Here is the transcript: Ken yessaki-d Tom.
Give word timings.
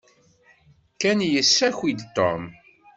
Ken 0.99 1.19
yessaki-d 1.33 1.99
Tom. 2.15 2.43